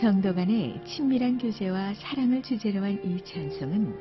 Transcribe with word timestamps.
성도 0.00 0.34
간의 0.34 0.80
친밀한 0.86 1.36
교제와 1.36 1.92
사랑을 1.92 2.42
주제로 2.42 2.82
한 2.82 2.98
이 3.04 3.22
찬송은 3.22 3.94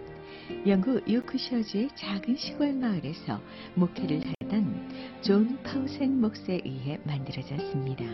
영국 0.66 1.04
요크셔주의 1.12 1.90
작은 1.94 2.38
시골 2.38 2.72
마을에서 2.74 3.42
목회를 3.76 4.22
하던 4.42 5.20
존 5.22 5.62
파우셋 5.62 6.22
목사에 6.22 6.62
의해 6.64 6.98
만들어졌습니다. 7.04 8.06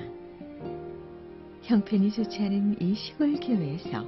형편이 1.62 2.12
좋지 2.12 2.42
않은 2.42 2.78
이 2.82 2.96
시골 2.96 3.36
교회에서 3.36 4.04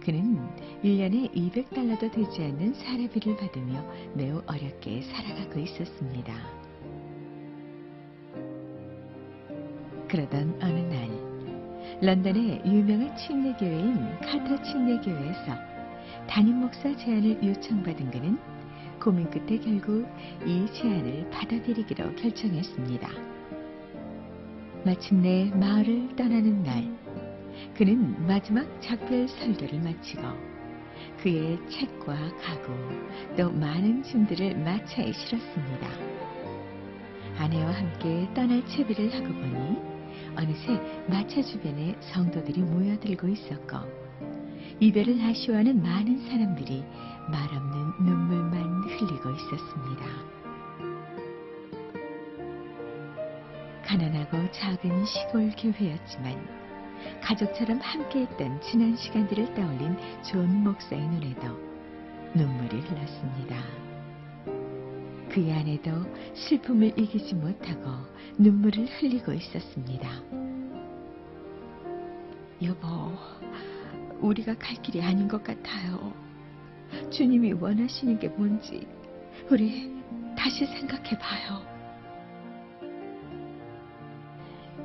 그는 0.00 0.36
1년에 0.82 1.32
200달러도 1.32 2.10
되지 2.10 2.42
않는 2.42 2.74
사례비를 2.74 3.36
받으며 3.36 3.84
매우 4.14 4.42
어렵게 4.44 5.02
살아가고 5.02 5.60
있었습니다. 5.60 6.34
그러던 10.08 10.58
어느 10.60 10.80
날 10.80 11.23
런던의 12.00 12.62
유명한 12.66 13.16
침례교회인 13.16 14.20
카터 14.20 14.60
침례교회에서 14.62 15.56
담임 16.26 16.60
목사 16.60 16.94
제안을 16.96 17.42
요청받은 17.42 18.10
그는 18.10 18.38
고민 19.00 19.28
끝에 19.30 19.58
결국 19.58 20.08
이 20.44 20.66
제안을 20.72 21.30
받아들이기로 21.30 22.14
결정했습니다. 22.16 23.08
마침내 24.84 25.50
마을을 25.54 26.14
떠나는 26.16 26.62
날, 26.62 26.84
그는 27.74 28.26
마지막 28.26 28.66
작별 28.80 29.28
설교를 29.28 29.80
마치고 29.80 30.22
그의 31.22 31.58
책과 31.68 32.14
가구 32.42 32.72
또 33.36 33.50
많은 33.52 34.02
짐들을 34.02 34.56
마차에 34.58 35.12
실었습니다. 35.12 35.88
아내와 37.38 37.72
함께 37.72 38.28
떠날 38.34 38.64
채비를 38.66 39.14
하고 39.14 39.26
보니 39.28 39.93
어느새 40.36 40.80
마차 41.08 41.42
주변에 41.42 41.96
성도들이 42.00 42.60
모여들고 42.60 43.28
있었고 43.28 43.78
이별을 44.80 45.20
아쉬워하는 45.20 45.82
많은 45.82 46.28
사람들이 46.28 46.84
말없는 47.30 48.04
눈물만 48.04 48.62
흘리고 48.84 49.30
있었습니다. 49.30 50.04
가난하고 53.84 54.50
작은 54.50 55.04
시골 55.04 55.52
교회였지만 55.56 56.64
가족처럼 57.22 57.78
함께했던 57.80 58.60
지난 58.62 58.96
시간들을 58.96 59.54
떠올린 59.54 59.96
존 60.22 60.64
목사의 60.64 61.06
눈에도 61.08 61.48
눈물이 62.34 62.80
흘렀습니다. 62.80 63.83
그 65.34 65.40
안에도 65.52 65.90
슬픔을 66.32 66.96
이기지 66.96 67.34
못하고 67.34 67.90
눈물을 68.38 68.86
흘리고 68.86 69.32
있었습니다. 69.32 70.08
여보, 72.62 72.86
우리가 74.20 74.54
갈 74.54 74.80
길이 74.80 75.02
아닌 75.02 75.26
것 75.26 75.42
같아요. 75.42 76.14
주님이 77.10 77.54
원하시는 77.54 78.20
게 78.20 78.28
뭔지 78.28 78.86
우리 79.50 79.92
다시 80.38 80.66
생각해 80.66 81.18
봐요. 81.18 81.66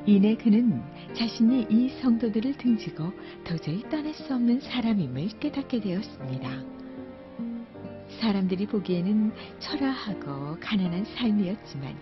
이내 0.07 0.35
그는 0.35 0.81
자신이 1.13 1.67
이 1.69 1.89
성도들을 2.01 2.57
등지고 2.57 3.13
도저히 3.43 3.87
떠날 3.87 4.15
수 4.15 4.33
없는 4.33 4.61
사람임을 4.61 5.27
깨닫게 5.39 5.79
되었습니다. 5.79 6.79
사람들이 8.19 8.67
보기에는 8.67 9.31
초라하고 9.59 10.57
가난한 10.59 11.05
삶이었지만 11.05 11.95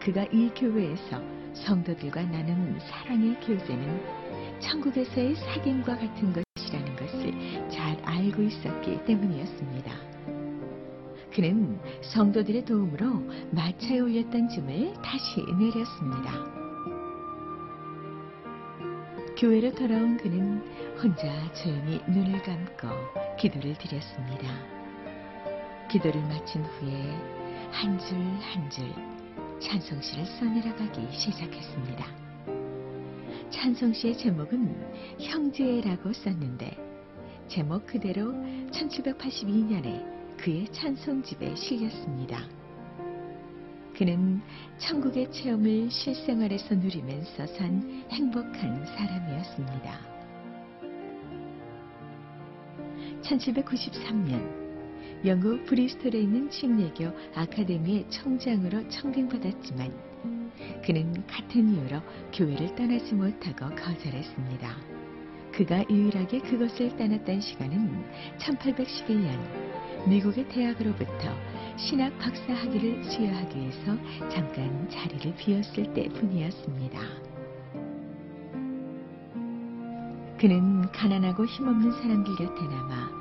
그가 0.00 0.24
이 0.32 0.50
교회에서 0.54 1.20
성도들과 1.54 2.24
나눈 2.24 2.78
사랑의 2.80 3.34
교제는 3.40 4.58
천국에서의 4.60 5.36
사귐과 5.36 5.86
같은 5.86 6.32
것이라는 6.56 6.96
것을 6.96 7.68
잘 7.70 7.96
알고 8.02 8.42
있었기 8.42 9.04
때문이었습니다. 9.04 9.92
그는 11.32 11.78
성도들의 12.02 12.64
도움으로 12.64 13.22
마차에 13.52 14.00
올렸던 14.00 14.48
짐을 14.48 14.94
다시 15.02 15.40
내렸습니다. 15.58 16.58
교회로 19.36 19.72
돌아온 19.72 20.16
그는 20.16 20.64
혼자 21.00 21.52
조용히 21.52 22.00
눈을 22.08 22.42
감고 22.42 22.88
기도를 23.38 23.74
드렸습니다. 23.74 24.77
기도를 25.88 26.20
마친 26.22 26.62
후에 26.62 26.92
한 27.70 27.98
줄 27.98 28.16
한 28.16 28.70
줄 28.70 28.84
찬송시를 29.60 30.26
써내려가기 30.26 31.08
시작했습니다. 31.10 32.04
찬송시의 33.50 34.18
제목은 34.18 35.18
형제라고 35.18 36.12
썼는데 36.12 36.76
제목 37.48 37.86
그대로 37.86 38.32
1782년에 38.70 40.36
그의 40.36 40.70
찬송집에 40.72 41.56
실렸습니다. 41.56 42.44
그는 43.96 44.40
천국의 44.76 45.32
체험을 45.32 45.90
실생활에서 45.90 46.74
누리면서 46.76 47.46
산 47.46 48.04
행복한 48.10 48.84
사람이었습니다. 48.86 49.98
1793년 53.22 54.67
영국 55.24 55.64
브리스톨에 55.66 56.20
있는 56.20 56.48
침례교 56.48 57.06
아카데미의 57.34 58.08
총장으로 58.08 58.88
청빙받았지만 58.88 59.92
그는 60.84 61.26
같은 61.26 61.68
이유로 61.68 62.00
교회를 62.32 62.74
떠나지 62.76 63.14
못하고 63.14 63.74
거절했습니다. 63.74 64.76
그가 65.52 65.84
유일하게 65.90 66.38
그것을 66.40 66.96
떠났던 66.96 67.40
시간은 67.40 68.04
1811년 68.38 70.08
미국의 70.08 70.48
대학으로부터 70.48 71.34
신학 71.76 72.16
박사 72.18 72.54
학위를 72.54 73.02
수여하기 73.02 73.58
위해서 73.58 73.96
잠깐 74.28 74.88
자리를 74.88 75.34
비웠을 75.34 75.92
때뿐이었습니다. 75.94 77.00
그는 80.38 80.82
가난하고 80.92 81.44
힘없는 81.44 81.90
사람들 81.90 82.36
곁에 82.36 82.62
남아 82.62 83.17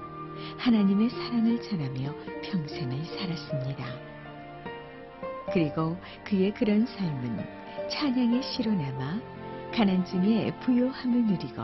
하나님의 0.58 1.10
사랑을 1.10 1.62
전하며 1.62 2.14
평생을 2.44 3.06
살았습니다. 3.06 3.86
그리고 5.54 5.98
그의 6.26 6.54
그런 6.54 6.86
삶은 6.86 7.46
찬양의 7.90 8.44
시로 8.44 8.72
남아 8.72 9.22
가난 9.74 10.04
중에 10.06 10.52
부요함을 10.62 11.26
누리고 11.26 11.64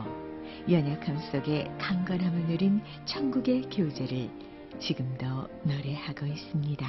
연약함 0.69 1.17
속에 1.31 1.69
강건함을 1.79 2.47
누린 2.47 2.81
천국의 3.05 3.63
교제를 3.63 4.29
지금도 4.79 5.25
노래하고 5.63 6.25
있습니다. 6.25 6.87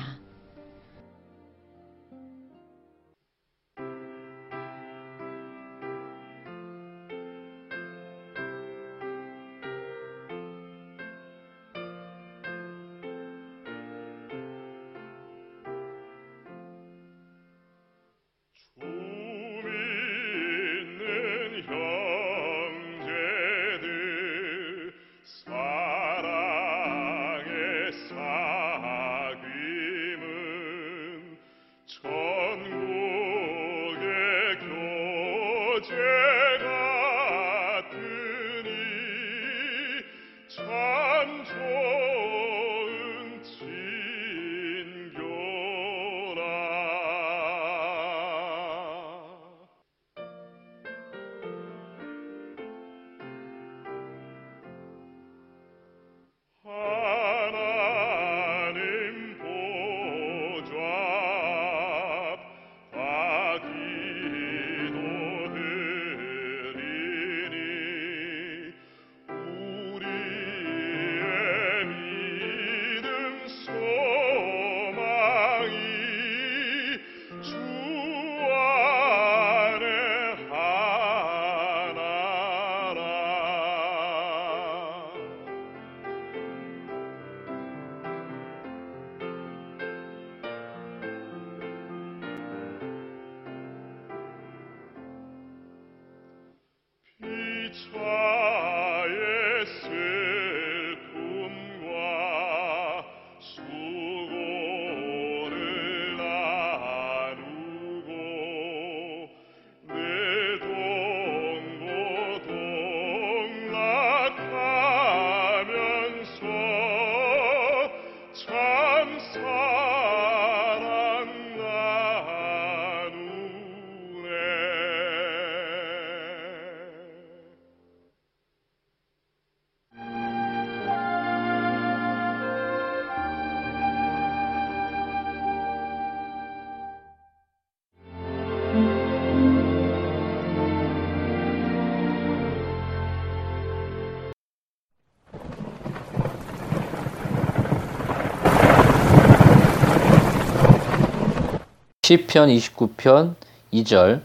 시편 152.04 152.50
29편 152.50 153.34
2절 153.72 154.20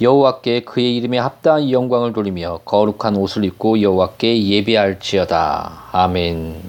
여호와께 0.00 0.60
그의 0.60 0.96
이름에 0.96 1.18
합당한 1.18 1.72
영광을 1.72 2.12
돌리며 2.12 2.60
거룩한 2.64 3.16
옷을 3.16 3.44
입고 3.44 3.82
여호와께 3.82 4.46
예배할지어다. 4.46 5.86
아멘. 5.90 6.62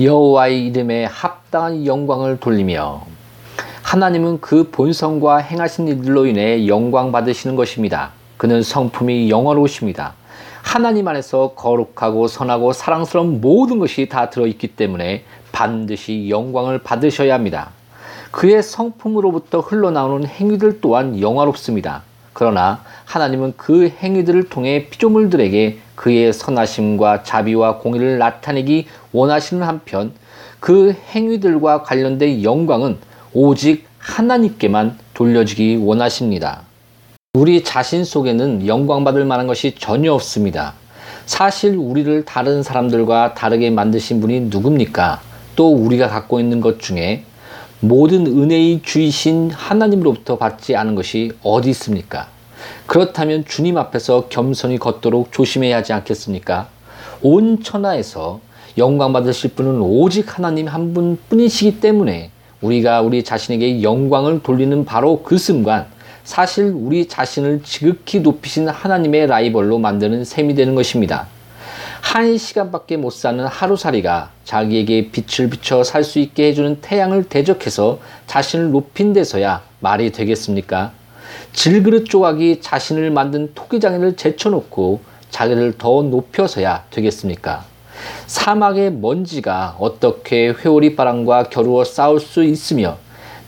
여호와의 0.00 0.64
이름에 0.64 1.04
합당한 1.04 1.84
영광을 1.84 2.40
돌리며 2.40 3.04
하나님은 3.82 4.40
그 4.40 4.70
본성과 4.70 5.36
행하신 5.40 5.88
일들로 5.88 6.24
인해 6.24 6.66
영광 6.66 7.12
받으시는 7.12 7.54
것입니다. 7.54 8.12
그는 8.38 8.62
성품이 8.62 9.28
영원하십니다. 9.28 10.14
하나님 10.62 11.06
안에서 11.06 11.52
거룩하고 11.54 12.28
선하고 12.28 12.72
사랑스러운 12.72 13.42
모든 13.42 13.78
것이 13.78 14.08
다 14.08 14.30
들어있기 14.30 14.68
때문에 14.68 15.24
반드시 15.52 16.30
영광을 16.30 16.78
받으셔야 16.78 17.34
합니다. 17.34 17.72
그의 18.32 18.62
성품으로부터 18.62 19.60
흘러나오는 19.60 20.26
행위들 20.26 20.80
또한 20.80 21.20
영화롭습니다. 21.20 22.02
그러나 22.32 22.82
하나님은 23.04 23.52
그 23.58 23.88
행위들을 23.90 24.48
통해 24.48 24.88
피조물들에게 24.88 25.78
그의 25.94 26.32
선하심과 26.32 27.24
자비와 27.24 27.78
공의를 27.78 28.18
나타내기 28.18 28.86
원하시는 29.12 29.62
한편 29.62 30.12
그 30.60 30.96
행위들과 31.14 31.82
관련된 31.82 32.42
영광은 32.42 32.96
오직 33.34 33.86
하나님께만 33.98 34.98
돌려지기 35.12 35.76
원하십니다. 35.76 36.62
우리 37.34 37.62
자신 37.62 38.02
속에는 38.04 38.66
영광받을 38.66 39.26
만한 39.26 39.46
것이 39.46 39.74
전혀 39.78 40.12
없습니다. 40.14 40.72
사실 41.26 41.76
우리를 41.76 42.24
다른 42.24 42.62
사람들과 42.62 43.34
다르게 43.34 43.70
만드신 43.70 44.20
분이 44.22 44.40
누굽니까? 44.40 45.20
또 45.54 45.70
우리가 45.72 46.08
갖고 46.08 46.40
있는 46.40 46.60
것 46.60 46.80
중에 46.80 47.24
모든 47.84 48.28
은혜의 48.28 48.82
주이신 48.84 49.50
하나님으로부터 49.50 50.38
받지 50.38 50.76
않은 50.76 50.94
것이 50.94 51.32
어디 51.42 51.70
있습니까? 51.70 52.28
그렇다면 52.86 53.44
주님 53.44 53.76
앞에서 53.76 54.28
겸손히 54.28 54.78
걷도록 54.78 55.32
조심해야 55.32 55.78
하지 55.78 55.92
않겠습니까? 55.92 56.68
온 57.22 57.60
천하에서 57.60 58.38
영광 58.78 59.12
받으실 59.12 59.54
분은 59.54 59.80
오직 59.80 60.38
하나님 60.38 60.68
한 60.68 60.94
분뿐이시기 60.94 61.80
때문에 61.80 62.30
우리가 62.60 63.00
우리 63.00 63.24
자신에게 63.24 63.82
영광을 63.82 64.44
돌리는 64.44 64.84
바로 64.84 65.24
그 65.24 65.36
순간 65.36 65.86
사실 66.22 66.72
우리 66.72 67.08
자신을 67.08 67.62
지극히 67.64 68.20
높이신 68.20 68.68
하나님의 68.68 69.26
라이벌로 69.26 69.80
만드는 69.80 70.24
셈이 70.24 70.54
되는 70.54 70.76
것입니다. 70.76 71.26
한 72.02 72.36
시간밖에 72.36 72.96
못 72.98 73.10
사는 73.10 73.42
하루살이가 73.46 74.30
자기에게 74.44 75.12
빛을 75.12 75.48
비춰 75.48 75.82
살 75.84 76.02
수 76.04 76.18
있게 76.18 76.48
해주는 76.48 76.80
태양을 76.82 77.24
대적해서 77.24 78.00
자신을 78.26 78.70
높인 78.72 79.12
데서야 79.12 79.62
말이 79.80 80.10
되겠습니까? 80.10 80.92
질그릇 81.54 82.06
조각이 82.06 82.60
자신을 82.60 83.12
만든 83.12 83.54
토기장애를 83.54 84.16
제쳐놓고 84.16 85.00
자기를 85.30 85.78
더 85.78 86.02
높여서야 86.02 86.84
되겠습니까? 86.90 87.64
사막의 88.26 88.92
먼지가 88.92 89.76
어떻게 89.78 90.48
회오리 90.48 90.96
바람과 90.96 91.44
겨루어 91.44 91.84
싸울 91.84 92.20
수 92.20 92.42
있으며 92.42 92.98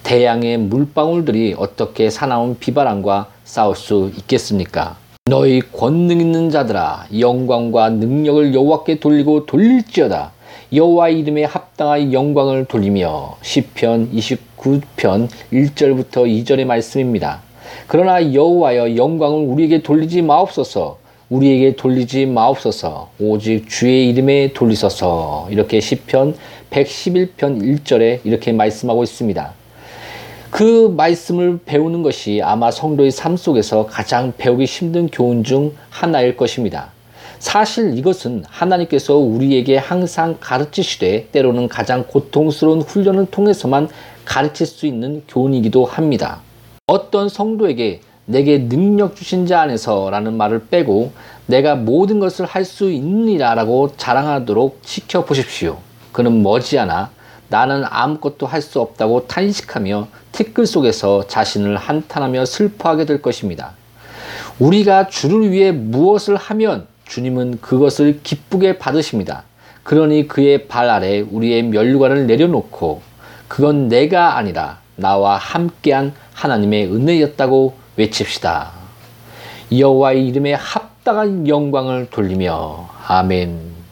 태양의 0.04 0.58
물방울들이 0.58 1.56
어떻게 1.58 2.08
사나운 2.08 2.56
비바람과 2.58 3.28
싸울 3.44 3.74
수 3.74 4.10
있겠습니까? 4.16 4.96
너희 5.26 5.62
권능 5.72 6.20
있는 6.20 6.50
자들아 6.50 7.06
영광과 7.18 7.88
능력을 7.88 8.52
여호와께 8.52 9.00
돌리고 9.00 9.46
돌릴지어다 9.46 10.32
여호와 10.74 11.08
이름에 11.08 11.44
합당한 11.44 12.12
영광을 12.12 12.66
돌리며 12.66 13.38
시편 13.40 14.12
29편 14.12 15.30
1절부터 15.50 16.26
2절의 16.26 16.66
말씀입니다. 16.66 17.40
그러나 17.86 18.34
여호와여 18.34 18.96
영광을 18.96 19.46
우리에게 19.46 19.80
돌리지 19.82 20.20
마옵소서 20.20 20.98
우리에게 21.30 21.76
돌리지 21.76 22.26
마옵소서 22.26 23.08
오직 23.18 23.70
주의 23.70 24.10
이름에 24.10 24.52
돌리소서 24.52 25.48
이렇게 25.50 25.80
시편 25.80 26.36
111편 26.68 27.62
1절에 27.62 28.20
이렇게 28.24 28.52
말씀하고 28.52 29.02
있습니다. 29.02 29.63
그 30.54 30.94
말씀을 30.96 31.58
배우는 31.64 32.04
것이 32.04 32.40
아마 32.40 32.70
성도의 32.70 33.10
삶 33.10 33.36
속에서 33.36 33.86
가장 33.86 34.32
배우기 34.38 34.66
힘든 34.66 35.08
교훈 35.08 35.42
중 35.42 35.72
하나일 35.90 36.36
것입니다. 36.36 36.92
사실 37.40 37.98
이것은 37.98 38.44
하나님께서 38.46 39.16
우리에게 39.16 39.78
항상 39.78 40.36
가르치시되 40.38 41.30
때로는 41.32 41.66
가장 41.66 42.04
고통스러운 42.06 42.82
훈련을 42.82 43.32
통해서만 43.32 43.88
가르칠 44.24 44.64
수 44.68 44.86
있는 44.86 45.24
교훈이기도 45.26 45.86
합니다. 45.86 46.38
어떤 46.86 47.28
성도에게 47.28 48.02
내게 48.24 48.68
능력 48.68 49.16
주신 49.16 49.46
자 49.46 49.60
안에서 49.60 50.08
라는 50.10 50.36
말을 50.36 50.66
빼고 50.66 51.10
내가 51.46 51.74
모든 51.74 52.20
것을 52.20 52.46
할 52.46 52.64
수 52.64 52.92
있느니라 52.92 53.56
라고 53.56 53.90
자랑하도록 53.96 54.82
시켜보십시오. 54.84 55.78
그는 56.12 56.44
머지않아 56.44 57.10
나는 57.54 57.84
아무것도 57.88 58.48
할 58.48 58.64
수 58.64 58.80
없다고 58.80 59.28
탄식하며 59.28 60.08
티끌 60.32 60.66
속에서 60.66 61.28
자신을 61.28 61.76
한탄하며 61.76 62.46
슬퍼하게 62.46 63.04
될 63.04 63.22
것입니다. 63.22 63.74
우리가 64.58 65.06
주를 65.06 65.52
위해 65.52 65.70
무엇을 65.70 66.34
하면 66.34 66.88
주님은 67.04 67.60
그것을 67.60 68.22
기쁘게 68.24 68.78
받으십니다. 68.78 69.44
그러니 69.84 70.26
그의 70.26 70.66
발 70.66 70.90
아래 70.90 71.20
우리의 71.20 71.62
면류관을 71.62 72.26
내려놓고 72.26 73.02
그건 73.46 73.86
내가 73.88 74.36
아니라 74.36 74.78
나와 74.96 75.36
함께한 75.36 76.12
하나님의 76.32 76.92
은혜였다고 76.92 77.76
외칩시다. 77.96 78.72
여호와의 79.70 80.26
이름에 80.26 80.54
합당한 80.54 81.46
영광을 81.46 82.08
돌리며 82.10 82.88
아멘. 83.06 83.83